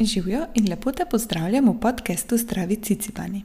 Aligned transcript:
Živijo 0.00 0.46
in 0.54 0.68
lepo 0.68 0.92
te 0.92 1.04
pozdravljam 1.10 1.68
v 1.68 1.80
podkastu 1.80 2.36
Zdravi 2.36 2.76
Cicibani. 2.76 3.44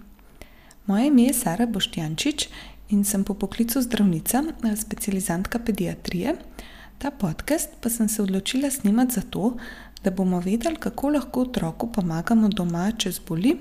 Moje 0.85 1.07
ime 1.07 1.23
je 1.23 1.33
Sara 1.33 1.65
Boštjančič 1.65 2.47
in 2.89 3.03
sem 3.03 3.23
po 3.23 3.33
poklicu 3.33 3.81
zdravnica, 3.81 4.43
specializantka 4.75 5.59
pediatrije. 5.59 6.35
Ta 6.97 7.11
podcast 7.11 7.69
pa 7.81 7.89
sem 7.89 8.09
se 8.09 8.21
odločila 8.21 8.71
snemati 8.71 9.13
zato, 9.13 9.55
da 10.03 10.11
bomo 10.11 10.39
vedeli, 10.39 10.75
kako 10.75 11.09
lahko 11.09 11.41
otroku 11.41 11.91
pomagamo 11.91 12.49
doma, 12.49 12.91
če 12.97 13.11
zboli, 13.11 13.55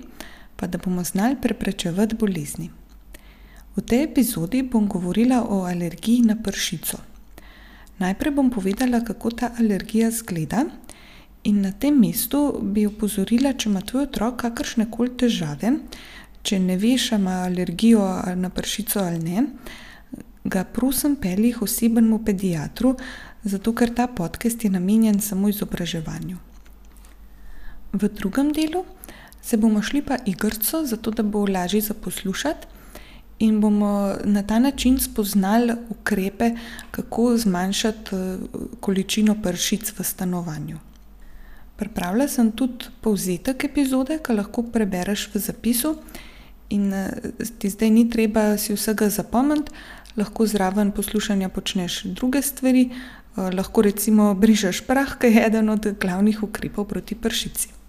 pa 0.56 0.66
da 0.66 0.78
bomo 0.78 1.04
znali 1.04 1.36
preprečevati 1.42 2.16
bolezni. 2.16 2.70
V 3.76 3.86
tej 3.86 4.02
epizodi 4.04 4.62
bom 4.62 4.88
govorila 4.88 5.44
o 5.48 5.62
alergiji 5.62 6.26
na 6.26 6.36
pršico. 6.42 6.98
Najprej 7.98 8.32
bom 8.34 8.50
povedala, 8.50 9.04
kako 9.04 9.30
ta 9.30 9.52
alergija 9.58 10.08
izgleda. 10.08 10.64
In 11.44 11.60
na 11.60 11.72
tem 11.72 11.96
mestu 11.96 12.60
bi 12.62 12.84
opozorila, 12.86 13.54
če 13.56 13.70
ima 13.70 13.80
tvoj 13.80 14.04
otrok 14.10 14.42
kakršne 14.42 14.90
koli 14.92 15.14
težave, 15.22 15.72
če 16.42 16.58
ne 16.60 16.76
veš, 16.76 17.12
ali 17.12 17.22
ima 17.22 17.36
alergijo 17.46 18.04
na 18.36 18.50
pršico 18.52 19.00
ali 19.00 19.22
ne, 19.24 19.44
ga 20.44 20.64
prosim, 20.64 21.16
pelji 21.16 21.54
k 21.56 21.62
osebnemu 21.64 22.18
pediatru, 22.24 22.94
zato 23.44 23.72
ker 23.72 23.94
ta 23.96 24.06
podcast 24.06 24.64
je 24.64 24.70
namenjen 24.70 25.20
samo 25.20 25.48
izobraževanju. 25.48 26.36
V 27.92 28.08
drugem 28.20 28.52
delu 28.52 28.84
se 29.42 29.56
bomo 29.56 29.82
šli 29.82 30.02
pa 30.02 30.20
igrico, 30.26 30.84
zato 30.84 31.10
da 31.10 31.22
bo 31.22 31.46
lažje 31.48 31.80
za 31.80 31.94
poslušati, 31.94 32.66
in 33.40 33.60
bomo 33.60 34.14
na 34.24 34.42
ta 34.42 34.58
način 34.58 34.98
spoznali 35.00 35.72
ukrepe, 35.88 36.50
kako 36.90 37.36
zmanjšati 37.36 38.16
količino 38.80 39.36
pršic 39.42 39.92
v 39.98 40.04
stanovanju. 40.04 40.89
Pripravila 41.80 42.28
sem 42.28 42.52
tudi 42.52 42.90
povzetek 43.00 43.64
epizode, 43.64 44.18
ki 44.20 44.36
lahko 44.36 44.66
prebereš 44.68 45.30
v 45.32 45.40
zapisu, 45.40 45.94
in 46.70 46.92
ti 47.58 47.70
zdaj 47.72 47.90
ni 47.90 48.04
treba 48.12 48.54
si 48.60 48.76
vsega 48.76 49.08
zapomniti, 49.08 49.72
lahko 50.20 50.46
zraven 50.46 50.92
poslušanja 50.92 51.48
počneš 51.48 52.02
druge 52.14 52.42
stvari, 52.42 52.90
lahko 53.36 53.82
recimo 53.82 54.34
brišeš 54.34 54.84
prah, 54.86 55.16
ki 55.18 55.32
je 55.32 55.46
eden 55.46 55.72
od 55.72 55.92
glavnih 56.00 56.42
ukrepov 56.42 56.84
proti 56.84 57.14
pršici. 57.14 57.79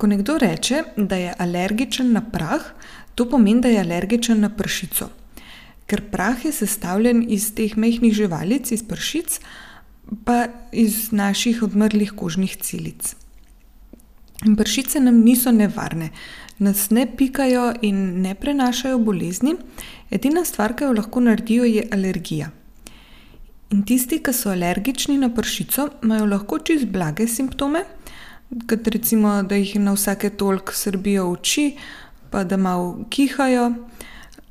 Ko 0.00 0.08
nekdo 0.08 0.38
reče, 0.40 0.82
da 0.96 1.16
je 1.20 1.32
alergičen 1.38 2.12
na 2.12 2.22
prah, 2.24 2.62
to 3.14 3.26
pomeni, 3.28 3.60
da 3.60 3.68
je 3.68 3.80
alergičen 3.82 4.38
na 4.40 4.48
pršico. 4.48 5.10
Ker 5.86 6.00
prah 6.08 6.44
je 6.44 6.52
sestavljen 6.56 7.20
iz 7.28 7.50
teh 7.54 7.76
majhnih 7.76 8.14
živalic, 8.16 8.70
iz 8.72 8.80
pršic, 8.88 9.40
pa 10.24 10.46
iz 10.72 11.10
naših 11.12 11.60
odmrlih 11.66 12.14
kožnih 12.16 12.56
celic. 12.56 13.12
In 14.46 14.56
pršice 14.56 15.04
nam 15.04 15.20
niso 15.20 15.52
nevarne, 15.52 16.08
nas 16.58 16.88
ne 16.90 17.04
pikajo 17.16 17.74
in 17.82 18.22
ne 18.22 18.34
prenašajo 18.34 18.98
bolezni, 19.04 19.58
edina 20.10 20.46
stvar, 20.48 20.72
ki 20.76 20.88
jo 20.88 20.96
lahko 20.96 21.20
naredijo, 21.20 21.68
je 21.68 21.84
alergija. 21.92 22.48
In 23.70 23.84
tisti, 23.84 24.22
ki 24.24 24.32
so 24.32 24.48
alergični 24.50 25.18
na 25.20 25.28
pršico, 25.34 25.90
imajo 26.02 26.26
lahko 26.32 26.58
čisto 26.64 26.88
blage 26.88 27.28
simptome, 27.28 27.84
kot 28.68 28.88
recimo, 28.88 29.42
da 29.42 29.54
jih 29.54 29.76
na 29.80 29.92
vsake 29.92 30.30
toliko 30.30 30.72
srbijo 30.72 31.30
oči, 31.30 31.76
pa 32.30 32.44
da 32.44 32.56
malo 32.56 33.04
kihajo. 33.10 33.72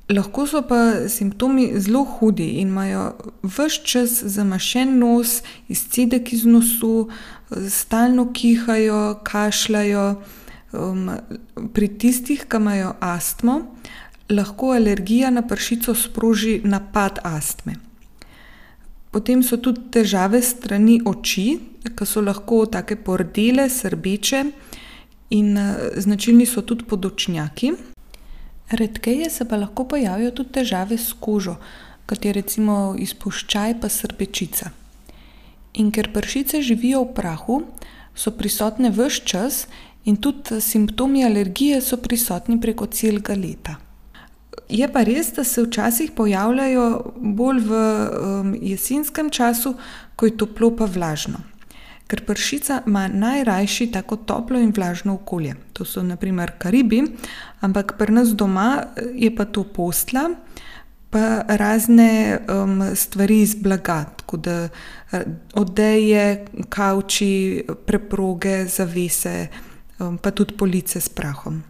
Lahko 0.10 0.48
so 0.48 0.62
pa 0.66 1.10
simptomi 1.10 1.72
zelo 1.78 2.04
hudi 2.04 2.48
in 2.62 2.68
imajo 2.68 3.14
ves 3.44 3.76
čas 3.86 4.24
zamašen 4.24 4.98
nos, 5.00 5.42
izcedek 5.68 6.34
iz 6.34 6.46
nosu, 6.46 7.10
stalno 7.70 8.32
kihajo, 8.34 9.20
kašljajo. 9.24 10.16
pri 11.74 11.88
tistih, 11.98 12.46
ki 12.46 12.58
imajo 12.58 12.94
astmo, 13.00 13.62
lahko 14.30 14.72
alergija 14.72 15.30
na 15.30 15.42
pršico 15.42 15.96
sproži 15.96 16.62
napad 16.64 17.20
astme. 17.24 17.89
Potem 19.12 19.42
so 19.44 19.58
tudi 19.58 19.90
težave 19.90 20.42
strani 20.42 21.00
oči, 21.06 21.46
ki 21.98 22.06
so 22.06 22.22
lahko 22.22 22.66
take 22.70 23.00
pordele, 23.02 23.66
srbeče, 23.70 24.44
in 25.30 25.58
značilni 25.98 26.46
so 26.46 26.62
tudi 26.62 26.86
podočnjaki. 26.86 27.72
Redkeje 28.70 29.30
se 29.30 29.48
pa 29.50 29.58
lahko 29.58 29.88
pojavijo 29.88 30.32
tudi 30.32 30.52
težave 30.60 30.98
s 30.98 31.14
kožo, 31.20 31.56
kot 32.06 32.26
je 32.26 32.34
recimo 32.34 32.96
izpuščaj 32.98 33.80
pa 33.82 33.90
srbečica. 33.90 34.70
In 35.82 35.92
ker 35.92 36.12
pršice 36.14 36.62
živijo 36.62 37.04
v 37.04 37.14
prahu, 37.18 37.62
so 38.16 38.32
prisotne 38.38 38.90
ves 38.90 39.22
čas 39.26 39.68
in 40.06 40.18
tudi 40.18 40.62
simptomi 40.62 41.26
alergije 41.26 41.82
so 41.82 41.98
prisotni 41.98 42.60
preko 42.62 42.86
celega 42.86 43.36
leta. 43.36 43.78
Je 44.70 44.88
pa 44.88 45.04
res, 45.04 45.32
da 45.34 45.44
se 45.44 45.64
včasih 45.66 46.12
pojavljajo 46.16 47.14
bolj 47.18 47.62
v 47.66 47.80
jesenskem 48.62 49.30
času, 49.30 49.74
ko 50.16 50.26
je 50.26 50.38
toplo 50.38 50.70
pa 50.78 50.86
vlažno. 50.86 51.42
Ker 52.10 52.22
pršica 52.26 52.84
ima 52.88 53.08
najrajši 53.08 53.92
tako 53.94 54.16
toplo 54.16 54.60
in 54.60 54.74
vlažno 54.76 55.14
okolje. 55.14 55.56
To 55.74 55.86
so 55.86 56.04
na 56.04 56.16
primer 56.18 56.52
Karibi, 56.58 57.04
ampak 57.62 57.98
pri 57.98 58.14
nas 58.14 58.34
doma 58.34 58.84
je 59.14 59.30
pa 59.36 59.46
to 59.46 59.64
postelja 59.64 60.30
pa 61.10 61.42
razne 61.48 62.40
stvari 62.96 63.42
iz 63.42 63.56
blaga, 63.56 64.06
tako 64.18 64.38
da 64.38 64.70
odeje, 65.54 66.46
kavči, 66.70 67.64
preproge, 67.86 68.66
zavese, 68.66 69.48
pa 70.22 70.32
tudi 70.32 70.54
police 70.58 71.02
s 71.02 71.10
prahom. 71.10 71.64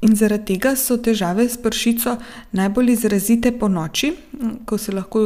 In 0.00 0.14
zaradi 0.14 0.54
tega 0.54 0.76
so 0.78 0.96
težave 1.02 1.48
s 1.48 1.58
pršico 1.58 2.16
najbolj 2.52 2.92
izrazite 2.92 3.50
ponoči, 3.58 4.12
ko 4.64 4.78
se 4.78 4.92
lahko 4.94 5.22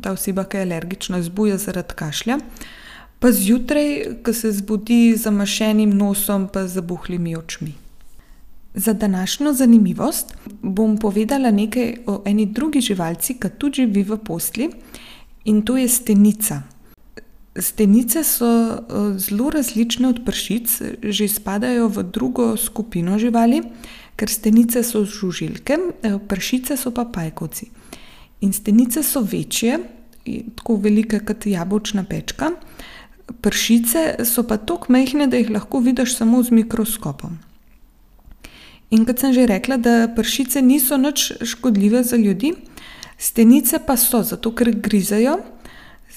ta 0.00 0.14
oseba, 0.16 0.46
ki 0.48 0.56
je 0.56 0.62
alergična, 0.62 1.22
zbuja 1.22 1.58
zaradi 1.60 1.96
kašlja. 1.96 2.38
Pa 3.20 3.32
zjutraj, 3.32 4.22
ko 4.24 4.32
se 4.32 4.52
zbudi 4.56 5.12
z 5.16 5.22
zamašenim 5.28 5.92
nosom 5.96 6.48
pa 6.48 6.64
zabuhlimi 6.66 7.36
očmi. 7.36 7.74
Za 8.74 8.92
današnjo 8.92 9.52
zanimivost 9.52 10.34
bom 10.62 10.96
povedala 10.98 11.50
nekaj 11.50 11.94
o 12.06 12.22
eni 12.24 12.46
drugi 12.46 12.80
živalici, 12.80 13.36
ki 13.36 13.48
tudi 13.58 13.82
živi 13.82 14.02
v 14.02 14.16
postelji, 14.24 14.70
in 15.44 15.62
to 15.62 15.76
je 15.76 15.88
stenica. 15.88 16.62
Stenice 17.58 18.24
so 18.24 18.46
zelo 19.18 19.50
različne 19.50 20.08
od 20.08 20.20
pršic, 20.26 20.82
že 21.02 21.28
spadajo 21.28 21.88
v 21.88 22.02
drugo 22.02 22.56
skupino 22.56 23.18
živali, 23.18 23.62
ker 24.16 24.30
stenice 24.30 24.84
so 24.86 25.02
žuželke, 25.04 25.78
pršice 26.28 26.76
so 26.76 26.94
pa 26.94 27.04
pajkovci. 27.04 27.66
In 28.40 28.52
stenice 28.52 29.02
so 29.02 29.20
večje, 29.20 29.80
tako 30.56 30.76
velike 30.76 31.20
kot 31.26 31.46
jabolčna 31.46 32.04
pečka, 32.04 32.52
pršice 33.40 34.24
so 34.24 34.46
pa 34.46 34.56
tako 34.56 34.92
majhne, 34.92 35.26
da 35.26 35.36
jih 35.36 35.50
lahko 35.50 35.80
vidiš 35.80 36.16
samo 36.16 36.42
z 36.42 36.54
mikroskopom. 36.54 37.38
In 38.90 39.04
kot 39.06 39.22
sem 39.22 39.32
že 39.32 39.46
rekla, 39.46 39.76
da 39.76 40.10
pršice 40.14 40.62
niso 40.62 40.96
nič 40.96 41.32
škodljive 41.42 42.02
za 42.04 42.16
ljudi, 42.16 42.54
stenice 43.18 43.78
pa 43.86 43.96
so, 43.96 44.22
zato 44.22 44.54
ker 44.54 44.70
grizejo, 44.70 45.38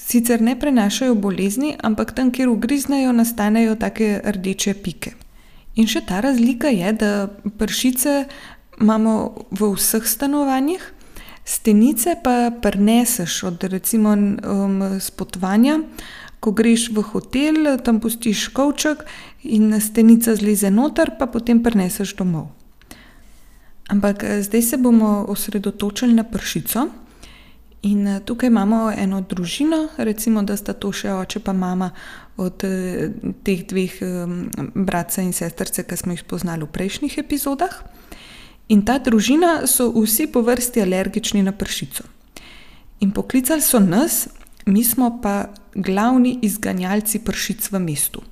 sicer 0.04 0.40
ne 0.40 0.58
prenašajo 0.60 1.14
bolezni, 1.14 1.76
ampak 1.82 2.12
tam, 2.12 2.30
kjer 2.30 2.48
ugriznejo, 2.48 3.12
nastanejo 3.12 3.76
take 3.80 4.20
rdeče 4.24 4.74
pike. 4.84 5.14
In 5.80 5.88
še 5.90 6.04
ta 6.06 6.20
razlika 6.20 6.68
je, 6.68 6.92
da 6.92 7.10
pršice 7.58 8.24
imamo 8.80 9.14
v 9.50 9.70
vseh 9.74 10.04
stanovanjih, 10.06 10.82
stenice 11.44 12.16
pa 12.22 12.50
prineseš 12.62 13.42
od 13.48 13.64
recimo 13.72 14.14
s 15.00 15.10
potovanja, 15.10 15.80
ko 16.40 16.52
greš 16.52 16.90
v 16.92 17.02
hotel, 17.08 17.70
tam 17.80 18.00
pustiš 18.00 18.48
kovček 18.52 19.06
in 19.48 19.72
stenica 19.80 20.36
zleze 20.36 20.70
noter, 20.70 21.14
pa 21.18 21.26
potem 21.26 21.62
prineseš 21.64 22.12
domov. 22.18 22.50
Ampak 23.88 24.24
zdaj 24.40 24.62
se 24.62 24.76
bomo 24.76 25.24
osredotočili 25.28 26.12
na 26.12 26.24
pršico. 26.24 26.88
In 27.84 28.20
tukaj 28.24 28.48
imamo 28.48 28.88
eno 28.96 29.20
družino, 29.20 29.88
recimo, 29.96 30.42
da 30.42 30.56
sta 30.56 30.72
to 30.72 30.88
še 30.92 31.10
oče 31.12 31.42
pa 31.44 31.52
mama 31.52 31.90
od 32.40 32.64
teh 33.44 33.64
dveh 33.68 33.98
bratca 34.72 35.20
in 35.20 35.34
sestrice, 35.36 35.84
ki 35.84 35.98
smo 36.00 36.16
jih 36.16 36.22
spoznali 36.24 36.64
v 36.64 36.72
prejšnjih 36.72 37.18
epizodah. 37.20 37.76
In 38.72 38.86
ta 38.88 38.96
družina 38.96 39.66
so 39.68 39.90
vsi 39.92 40.30
po 40.32 40.40
vrsti 40.40 40.80
alergični 40.80 41.42
na 41.44 41.52
pršico. 41.52 42.08
In 43.04 43.12
poklicali 43.12 43.60
so 43.60 43.82
nas, 43.84 44.28
mi 44.64 44.84
smo 44.84 45.18
pa 45.20 45.52
glavni 45.74 46.38
izganjalci 46.42 47.20
pršic 47.20 47.68
v 47.68 47.82
mestu. 47.84 48.24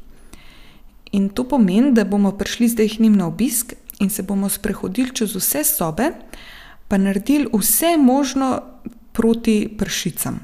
In 1.12 1.28
to 1.28 1.44
pomeni, 1.44 1.93
da 1.93 2.08
bomo 2.08 2.32
prišli 2.32 2.72
zdaj 2.72 2.88
k 2.96 3.04
njim 3.04 3.20
na 3.20 3.28
obisk 3.28 3.75
in 4.00 4.08
se 4.10 4.22
bomo 4.22 4.49
sprehodili 4.49 5.12
čez 5.12 5.37
vse 5.37 5.60
sobe, 5.64 6.14
pa 6.88 6.96
naredili 6.96 7.50
vse 7.52 7.99
možno 8.00 8.62
proti 9.12 9.69
pršicam. 9.79 10.41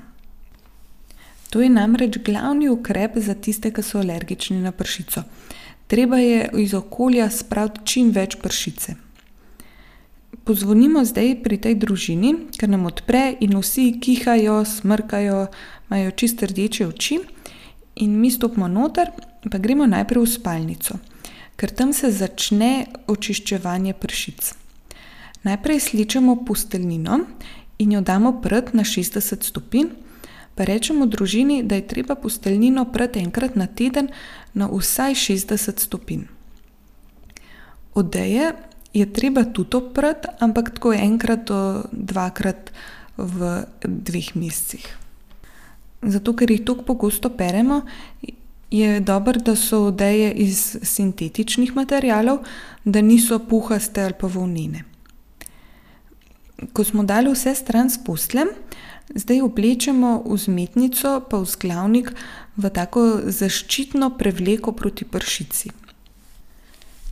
To 1.51 1.61
je 1.61 1.69
namreč 1.69 2.19
glavni 2.25 2.69
ukrep 2.69 3.17
za 3.17 3.35
tiste, 3.35 3.73
ki 3.73 3.83
so 3.83 3.99
alergični 3.99 4.61
na 4.61 4.73
pršico. 4.73 5.23
Treba 5.87 6.19
je 6.19 6.51
iz 6.61 6.75
okolja 6.75 7.31
spraviti 7.31 7.81
čim 7.85 8.11
več 8.13 8.37
pršice. 8.37 8.95
Pozvonimo 10.45 11.05
zdaj 11.05 11.39
pri 11.45 11.57
tej 11.57 11.75
družini, 11.81 12.35
ke 12.57 12.69
nam 12.69 12.85
odpre 12.89 13.33
in 13.41 13.57
vsi 13.57 13.95
kihajo, 14.01 14.61
smrkajo, 14.65 15.47
imajo 15.89 16.11
čisto 16.11 16.47
rdeče 16.47 16.87
oči. 16.87 17.19
In 18.05 18.21
mi 18.21 18.31
stopimo 18.31 18.69
noter 18.69 19.11
pa 19.51 19.59
gremo 19.59 19.87
najprej 19.87 20.23
v 20.25 20.31
spalnico. 20.31 20.99
Ker 21.57 21.73
tam 21.73 21.93
se 21.93 22.13
začne 22.13 22.87
očiščevanje 23.09 23.97
pršic. 23.99 24.53
Najprej 25.49 25.81
slečemo 25.81 26.37
posteljnino 26.45 27.19
in 27.79 27.93
jo 27.93 28.01
damo 28.01 28.41
prati 28.43 28.77
na 28.77 28.85
šestdeset 28.85 29.43
stopinj 29.45 29.89
pa 30.59 30.65
rečemo 30.65 31.07
družini, 31.07 31.63
da 31.63 31.77
je 31.79 31.87
treba 31.87 32.17
posteljnino 32.19 32.85
prati 32.93 33.21
enkrat 33.23 33.55
na 33.55 33.67
teden 33.67 34.09
na 34.55 34.67
vsaj 34.67 35.15
šestdeset 35.15 35.79
stopinj. 35.79 36.25
Odeje 37.95 38.53
je 38.95 39.07
treba 39.13 39.45
tudi 39.45 39.77
oprati, 39.77 40.29
ampak 40.39 40.73
tako 40.75 40.93
enkrat 40.93 41.47
do 41.47 41.85
dvakrat 41.93 42.73
v 43.17 43.63
dveh 43.85 44.35
mesecih. 44.35 44.89
Zato 46.03 46.35
ker 46.35 46.51
jih 46.51 46.65
toliko 46.67 46.85
pogosto 46.91 47.31
peremo, 47.31 47.85
je 48.71 49.01
dobro, 49.01 49.39
da 49.39 49.55
so 49.57 49.85
odeje 49.93 50.33
iz 50.43 50.77
sintetičnih 50.83 51.77
materialov, 51.77 52.43
da 52.85 53.01
niso 53.01 53.39
puhaste 53.39 54.03
ali 54.03 54.19
pa 54.19 54.27
volnene. 54.27 54.85
Ko 56.73 56.85
smo 56.85 57.05
dali 57.05 57.31
vse 57.31 57.55
stran 57.55 57.91
s 57.91 57.99
postelje, 58.05 58.47
zdaj 59.15 59.43
oblečemo 59.43 60.23
vzmetnico 60.27 61.21
pa 61.31 61.39
vzglavnik 61.39 62.13
v 62.57 62.71
tako 62.71 63.05
zaščitno 63.25 64.11
prevleko 64.19 64.73
proti 64.73 65.05
pršici. 65.05 65.71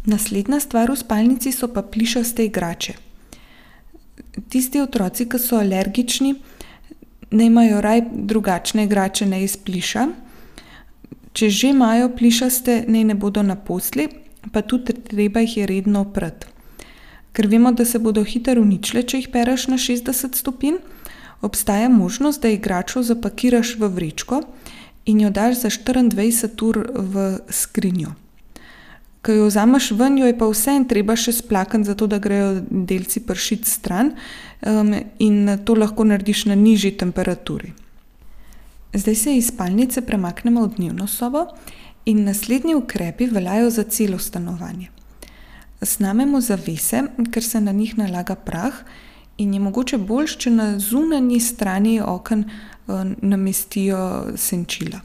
Naslednja 0.06 0.60
stvar 0.60 0.90
v 0.90 0.96
spalnici 0.98 1.52
so 1.52 1.68
pa 1.68 1.82
plišaste 1.82 2.44
igrače. 2.46 2.94
Tisti 4.48 4.80
otroci, 4.80 5.26
ke 5.26 5.38
so 5.38 5.58
alergični, 5.58 6.34
naj 7.30 7.46
imajo 7.46 7.80
raje 7.80 8.04
drugačne 8.12 8.84
igrače, 8.86 9.26
ne 9.26 9.42
iz 9.44 9.56
pliša. 9.56 10.06
Če 11.32 11.50
že 11.50 11.70
imajo 11.70 12.10
plišaste, 12.16 12.84
naj 12.88 13.04
ne 13.04 13.14
bodo 13.14 13.42
na 13.42 13.56
postelji, 13.56 14.08
pa 14.52 14.62
tudi 14.62 14.94
treba 14.94 15.42
jih 15.42 15.56
je 15.56 15.66
redno 15.66 16.04
prati. 16.12 16.55
Ker 17.36 17.46
vemo, 17.52 17.72
da 17.72 17.84
se 17.84 17.98
bodo 18.00 18.24
hitro 18.24 18.62
uničile, 18.62 19.02
če 19.04 19.20
jih 19.20 19.28
pereš 19.32 19.66
na 19.68 19.76
šestdeset 19.76 20.38
stopinj, 20.40 20.78
obstaja 21.44 21.88
možnost, 21.92 22.40
da 22.42 22.48
igračo 22.48 23.02
zapakiraš 23.04 23.74
v 23.76 23.90
vrečko 23.92 24.40
in 25.04 25.20
jo 25.20 25.30
daš 25.30 25.60
za 25.60 25.70
štiriindvajset 25.70 26.62
ur 26.62 26.80
v 26.96 27.26
skrinjo. 27.52 28.14
Ke 29.20 29.36
jo 29.36 29.50
vzameš 29.50 29.90
ven, 29.98 30.16
jo 30.18 30.26
je 30.26 30.38
pa 30.38 30.48
vseeno 30.48 30.88
treba 30.88 31.16
še 31.18 31.34
splakniti, 31.36 31.90
zato 31.90 32.06
da 32.06 32.22
grejo 32.22 32.62
delci 32.70 33.20
pršic 33.26 33.68
stran. 33.68 34.14
in 35.18 35.58
to 35.64 35.74
lahko 35.74 36.04
narediš 36.04 36.44
na 36.46 36.54
nižji 36.54 36.96
temperaturi. 36.96 37.72
Zdaj 38.94 39.14
se 39.14 39.36
iz 39.36 39.48
spalnice 39.48 40.00
premaknemo 40.00 40.66
v 40.66 40.74
dnevno 40.76 41.06
sobo 41.06 41.46
in 42.04 42.24
naslednji 42.24 42.74
ukrepi 42.74 43.26
veljajo 43.26 43.70
za 43.70 43.82
celo 43.82 44.18
stanovanje. 44.18 44.88
Snamemo 45.86 46.40
zavese, 46.40 47.02
ker 47.30 47.44
se 47.44 47.60
na 47.60 47.72
njih 47.72 47.98
nalaga 47.98 48.34
prah 48.34 48.74
in 49.38 49.54
je 49.54 49.60
mogoče 49.60 49.98
boljše, 49.98 50.38
če 50.38 50.50
na 50.50 50.78
zunanji 50.78 51.40
strani 51.40 52.00
oken, 52.00 52.44
namestijo 53.22 54.32
senčila. 54.36 55.00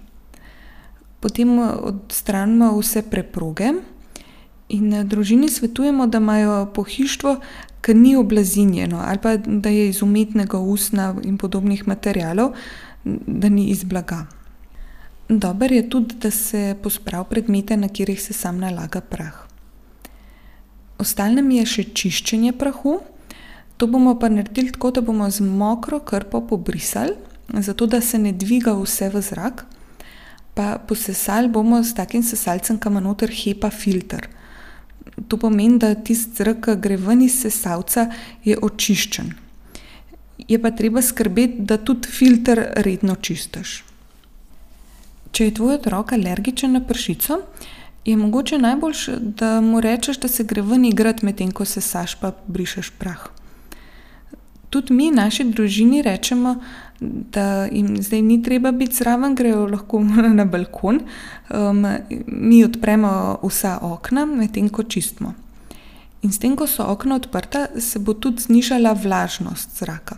Potem 1.19 1.59
odstranimo 1.59 2.71
vse 2.79 3.03
preproge 3.09 3.73
in, 4.69 4.93
družini 5.07 5.49
svetujemo, 5.49 6.07
da 6.07 6.17
imajo 6.17 6.65
pohištvo, 6.73 7.35
ke 7.81 7.93
ni 7.93 8.15
oblazinjeno 8.15 9.01
ali 9.05 9.17
pa 9.21 9.37
da 9.37 9.69
je 9.69 9.87
iz 9.89 10.01
umetnega 10.01 10.57
usnja 10.57 11.15
in 11.23 11.37
podobnih 11.37 11.87
materialov, 11.87 12.53
da 13.27 13.49
ni 13.49 13.69
iz 13.69 13.83
blaga. 13.83 14.25
Dobro 15.29 15.75
je 15.75 15.89
tudi, 15.89 16.15
da 16.21 16.31
se 16.31 16.75
pospravi 16.83 17.25
predmete, 17.29 17.77
na 17.77 17.87
katerih 17.87 18.21
se 18.21 18.33
samo 18.33 18.59
nalaga 18.59 19.01
prah. 19.01 19.50
Ostalo 21.01 21.39
nam 21.39 21.49
je 21.49 21.65
še 21.65 21.87
čiščenje 21.97 22.53
prahu. 22.61 22.99
To 23.81 23.87
bomo 23.89 24.13
pa 24.21 24.29
naredili 24.29 24.69
tako, 24.75 24.91
da 24.93 25.01
bomo 25.01 25.25
z 25.33 25.41
mokro 25.41 25.99
krpo 26.05 26.43
pobrisali, 26.45 27.15
zato 27.65 27.87
da 27.89 28.01
se 28.01 28.19
ne 28.21 28.31
dviga 28.31 28.75
vse 28.77 29.09
v 29.09 29.23
zrak. 29.25 29.65
Pa 30.53 30.77
posesali 30.77 31.49
bomo 31.49 31.79
s 31.81 31.95
takim 31.97 32.21
sesalcem, 32.21 32.77
ke 32.77 32.91
ima 32.91 33.01
noter 33.01 33.33
HEPA-filter. 33.33 34.29
To 35.27 35.39
pomeni, 35.41 35.79
da 35.81 35.95
tisti 35.95 36.43
zrak, 36.43 36.61
ke 36.67 36.77
gre 36.77 36.99
ven 37.01 37.25
iz 37.25 37.39
sesalca, 37.41 38.11
je 38.45 38.59
očiščen. 38.61 39.33
Je 40.45 40.59
pa 40.61 40.69
treba 40.75 41.01
skrbeti, 41.01 41.65
da 41.65 41.79
tudi 41.81 42.11
filter 42.13 42.61
redno 42.85 43.15
čistiš. 43.17 43.79
Če 45.31 45.47
je 45.47 45.57
tvoj 45.57 45.79
otrok 45.79 46.13
alergičen 46.13 46.75
na 46.75 46.81
pršico, 46.85 47.39
je 48.05 48.17
mogoče 48.17 48.57
najboljše, 48.57 49.17
da 49.19 49.61
mu 49.61 49.81
rečeš, 49.81 50.19
da 50.19 50.27
se 50.27 50.43
gre 50.43 50.61
ven 50.61 50.85
igrat, 50.85 51.21
medtem 51.21 51.51
ko 51.51 51.65
sesaš 51.65 52.15
pa 52.15 52.31
brišeš 52.47 52.89
prah. 52.99 53.27
Tudi 54.69 54.93
mi 54.93 55.11
naši 55.11 55.43
družini 55.43 56.01
rečemo, 56.01 56.55
da 57.01 57.65
jim 57.65 57.97
zdaj 58.01 58.21
ni 58.21 58.43
treba 58.43 58.71
biti 58.71 58.95
zraven, 58.95 59.35
grejo 59.35 59.67
lahko 59.67 59.99
na 60.39 60.45
balkon. 60.45 60.99
mi 62.27 62.63
odpremo 62.63 63.39
vsa 63.43 63.79
okna, 63.81 64.25
medtem 64.25 64.69
ko 64.69 64.83
čistimo. 64.83 65.33
In 66.21 66.31
s 66.31 66.39
tem, 66.39 66.55
ko 66.55 66.67
so 66.67 66.85
okna 66.85 67.15
odprta, 67.15 67.67
se 67.79 67.99
bo 67.99 68.13
tudi 68.13 68.41
znižala 68.41 68.93
vlažnost 68.93 69.79
zraka. 69.79 70.17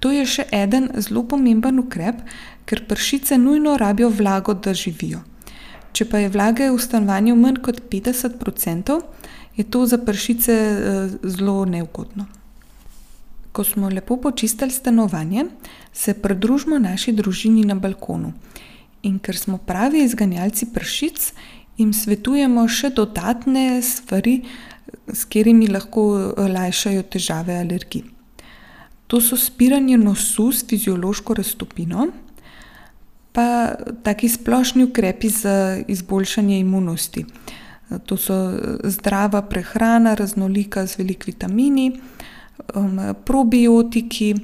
To 0.00 0.10
je 0.10 0.26
še 0.26 0.44
eden 0.52 0.90
zelo 0.98 1.22
pomemben 1.22 1.78
ukrep, 1.78 2.22
ker 2.66 2.84
pršice 2.86 3.38
nujno 3.38 3.76
rabijo 3.78 4.10
vlago, 4.10 4.54
da 4.54 4.74
živijo. 4.74 5.22
Če 5.92 6.04
pa 6.08 6.22
je 6.22 6.32
vlage 6.32 6.70
v 6.70 6.80
stanovanju 6.80 7.36
manj 7.36 7.62
kot 7.64 7.80
petdeset 7.90 8.38
procentov, 8.38 9.02
je 9.56 9.64
to 9.64 9.86
za 9.86 9.98
pršice, 9.98 10.54
zelo 11.22 11.64
neugodno. 11.64 12.26
Ko 13.52 13.64
smo 13.64 13.88
lepo 13.90 14.16
počistili 14.16 14.70
stanovanje, 14.70 15.48
se 15.92 16.14
pridružimo 16.14 16.78
naši 16.78 17.12
družini 17.12 17.64
na 17.66 17.74
balkonu. 17.74 18.32
In 19.02 19.18
ker 19.18 19.36
smo 19.36 19.58
pravi 19.58 20.04
izganjalci 20.04 20.68
pršic, 20.74 21.32
jim 21.78 21.92
svetujemo 21.94 22.66
še 22.68 22.92
dodatne 22.94 23.82
stvari, 23.82 24.42
s 25.08 25.24
katerimi 25.24 25.66
lahko 25.68 26.34
lajšajo 26.38 27.02
težave 27.12 27.58
alergij. 27.58 28.04
To 29.08 29.20
so 29.24 29.36
spiranje 29.40 29.96
nosu 29.96 30.50
s 30.52 30.66
fiziološko 30.68 31.34
raztopino 31.34 32.08
pa 33.38 33.74
taki 34.02 34.28
splošni 34.28 34.84
ukrepi 34.84 35.28
za 35.28 35.78
izboljšanje 35.88 36.58
imunosti. 36.58 37.24
To 38.06 38.16
so 38.16 38.34
zdrava 38.84 39.42
prehrana, 39.46 40.14
raznolika 40.14 40.86
z 40.86 40.98
veliko 40.98 41.30
vitamini, 41.30 42.00
probiotiki, 43.24 44.34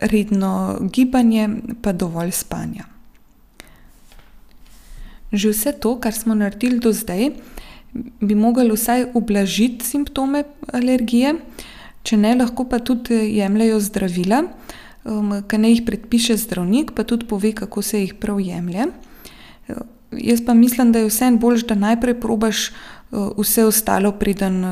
redno 0.00 0.50
gibanje 0.92 1.48
pa 1.82 1.92
dovolj 1.92 2.34
spanja. 2.36 2.84
Že 5.32 5.54
vse 5.54 5.72
to, 5.72 5.96
kar 6.00 6.12
smo 6.12 6.36
naredili 6.36 6.76
do 6.78 6.92
zdaj, 6.92 7.30
bi 8.20 8.34
moglo 8.34 8.76
vsaj 8.76 9.06
ublažiti 9.14 9.84
simptome 9.84 10.44
alergije. 10.72 11.38
Če 12.02 12.20
ne, 12.20 12.36
lahko 12.36 12.68
pa 12.68 12.84
tudi 12.84 13.16
jemljejo 13.38 13.80
zdravila, 13.80 14.44
ke 15.48 15.58
naj 15.58 15.70
jih 15.70 15.82
predpiše 15.86 16.36
zdravnik, 16.36 16.92
pa 16.96 17.04
tudi 17.04 17.26
pove, 17.26 17.52
kako 17.52 17.82
se 17.82 18.00
jih 18.00 18.14
prav 18.14 18.40
jemlje. 18.40 18.86
jaz 20.12 20.40
pa 20.46 20.54
mislim, 20.54 20.92
da 20.92 20.98
je 20.98 21.06
vseeno 21.06 21.38
boljše, 21.38 21.66
da 21.66 21.74
najprej 21.74 22.20
probaš, 22.20 22.70
vse 23.38 23.64
ostalo, 23.64 24.12
preden, 24.12 24.64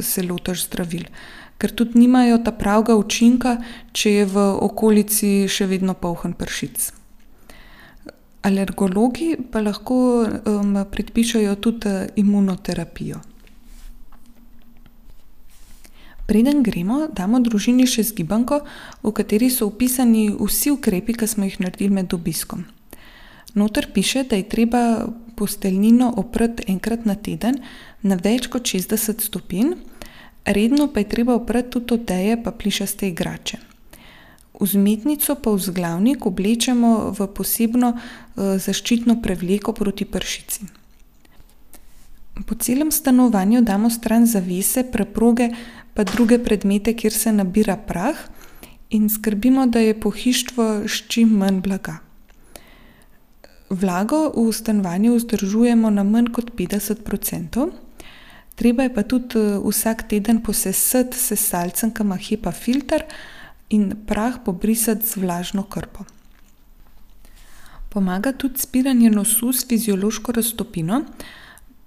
se 0.00 0.22
lotiš 0.22 0.66
zdravil. 0.66 1.04
Ker 1.58 1.70
tudi 1.70 1.98
nimajo 1.98 2.38
ta 2.38 2.52
pravega 2.52 2.96
učinka, 2.96 3.56
če 3.92 4.10
je 4.10 4.24
v 4.26 4.46
okolici 4.60 5.48
še 5.48 5.66
vedno 5.70 5.94
polno 5.94 6.34
pršic. 6.38 6.90
Alergologi 8.44 9.36
pa 9.52 9.62
lahko, 9.62 10.26
predpišejo 10.90 11.54
tudi 11.56 11.94
imunoterapijo. 12.20 13.22
Preden 16.26 16.62
gremo, 16.62 17.06
damo 17.12 17.40
družini 17.40 17.86
še 17.86 18.02
zgibanko, 18.02 18.62
v 19.02 19.12
kateri 19.12 19.50
so 19.52 19.68
opisani 19.68 20.30
vsi 20.32 20.72
ukrepi, 20.72 21.12
ke 21.12 21.28
smo 21.28 21.44
jih 21.44 21.60
naredili 21.60 21.92
med 21.92 22.14
obiskom. 22.16 22.64
Noter 23.54 23.90
piše, 23.92 24.24
da 24.24 24.36
je 24.36 24.48
treba 24.48 25.06
posteljnino 25.36 26.14
oprati 26.16 26.64
enkrat 26.72 27.04
na 27.06 27.14
teden 27.14 27.60
na 28.02 28.16
več 28.16 28.48
kot 28.50 28.66
šestdeset 28.66 29.20
stopinj, 29.20 29.76
Redno 30.44 30.92
pa 30.92 31.00
je 31.00 31.08
treba 31.08 31.34
oprati 31.34 31.70
tudi 31.70 31.94
odeje 31.94 32.42
pa 32.42 32.50
plišaste 32.50 33.08
igrače. 33.08 33.58
Vzmetnico 34.60 35.34
pa 35.34 35.50
vzglavnik 35.50 36.26
oblečemo 36.26 37.14
v 37.18 37.26
posebno 37.34 37.94
zaščitno 38.36 39.22
prevleko 39.22 39.72
proti 39.72 40.04
pršici. 40.04 40.66
Po 42.46 42.54
celem 42.54 42.90
stanovanju 42.90 43.62
damo 43.62 43.90
stran 43.90 44.26
zavese, 44.26 44.84
preproge 44.92 45.48
pa 45.94 46.04
druge 46.04 46.38
predmete, 46.38 46.94
kjer 46.94 47.12
se 47.12 47.32
nabira 47.32 47.76
prah, 47.76 48.16
in 48.90 49.08
skrbimo, 49.10 49.66
da 49.66 49.78
je 49.78 50.00
pohištvo 50.00 50.88
s 50.88 51.02
čim 51.08 51.28
manj 51.28 51.60
blaga. 51.60 51.98
Vlago 53.70 54.28
v 54.36 54.52
stanovanju 54.52 55.16
vzdržujemo 55.16 55.90
na 55.90 56.04
manj 56.04 56.30
kot 56.32 56.52
petdeset 56.56 57.04
procentov. 57.04 57.72
Treba 58.54 58.82
je 58.82 58.94
pa 58.94 59.02
tudi 59.02 59.38
vsak 59.64 60.08
teden 60.08 60.42
posesati 60.42 61.18
s 61.18 61.32
sesalcem, 61.32 61.90
ke 61.90 62.02
ima 62.02 62.16
HEPA-filter, 62.16 63.02
in 63.70 63.94
prah 64.06 64.38
pobrisati 64.44 65.06
z 65.06 65.16
vlažno 65.16 65.62
krpo. 65.62 66.04
Pomaga 67.90 68.32
tudi 68.32 68.58
spiranje 68.58 69.10
nosu 69.10 69.52
s 69.52 69.66
fiziološko 69.68 70.32
raztopino 70.32 71.04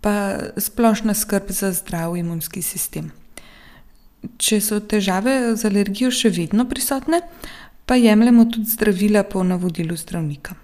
pa 0.02 0.40
splošna 0.58 1.14
skrb 1.14 1.52
za 1.52 1.72
zdrav 1.72 2.18
imunski 2.18 2.62
sistem. 2.62 3.12
Če 4.38 4.62
so 4.62 4.80
težave 4.82 5.56
z 5.56 5.70
alergijo 5.70 6.10
še 6.12 6.32
vedno 6.34 6.66
prisotne, 6.70 7.22
pa 7.86 7.96
jemljemo 7.96 8.46
tudi 8.52 8.70
zdravila 8.70 9.24
po 9.24 9.44
navodilu 9.44 9.96
zdravnika. 9.98 10.56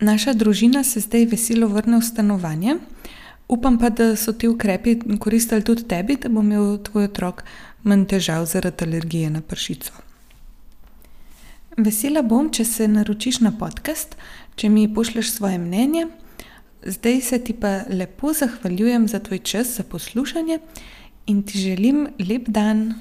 Naša 0.00 0.32
družina 0.32 0.84
se 0.84 1.00
zdaj 1.00 1.26
veselo 1.32 1.68
vrne 1.68 1.98
v 1.98 2.06
stanovanje. 2.06 2.76
Upam 3.48 3.78
pa, 3.78 3.90
da 3.90 4.16
so 4.16 4.32
ti 4.32 4.48
ukrepi 4.48 4.96
koristili 5.20 5.64
tudi 5.64 5.84
tebi, 5.88 6.16
da 6.16 6.28
bo 6.28 6.40
imel 6.40 6.78
tvoj 6.82 7.10
otrok 7.10 7.44
manj 7.82 8.06
težav 8.14 8.46
zaradi 8.46 8.84
alergije 8.84 9.30
na 9.30 9.40
pršico. 9.40 9.92
Vesela 11.76 12.22
bom, 12.22 12.48
če 12.54 12.64
se 12.64 12.88
naročiš 12.88 13.40
na 13.44 13.52
podcast, 13.58 14.16
če 14.56 14.68
mi 14.70 14.86
pošlješ 14.94 15.32
svoje 15.36 15.58
mnenje. 15.58 16.06
Zdaj 16.86 17.20
se 17.20 17.38
ti 17.44 17.52
pa 17.52 17.80
lepo 17.88 18.32
zahvaljujem 18.32 19.08
za 19.08 19.18
tvoj 19.18 19.38
čas 19.38 19.76
za 19.76 19.82
poslušanje 19.82 20.58
in 21.24 21.42
ti 21.44 21.58
želim 21.58 22.08
lep 22.16 22.46
dan. 22.48 22.96